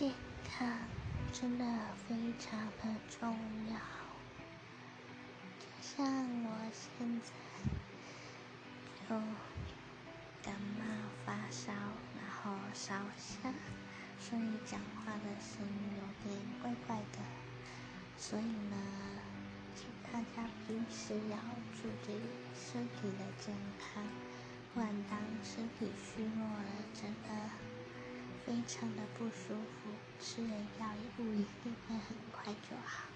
[0.00, 0.10] 健
[0.48, 0.66] 康
[1.30, 1.64] 真的
[2.08, 3.36] 非常的重
[3.70, 3.76] 要，
[5.58, 6.06] 就像
[6.42, 7.30] 我现在
[9.06, 9.14] 就
[10.42, 10.86] 感冒
[11.26, 11.70] 发烧，
[12.16, 13.52] 然后烧香，
[14.18, 17.18] 所以讲话的声音有点怪怪的。
[18.16, 18.76] 所以呢，
[19.74, 21.36] 请大家平时要
[21.76, 22.16] 注意
[22.54, 24.02] 身体的健康，
[24.72, 26.64] 不然当身体虚弱了，
[26.94, 27.29] 真的。
[28.50, 29.90] 非常的不舒服，
[30.20, 30.48] 吃了
[30.80, 33.09] 药，也不一定会很快就好。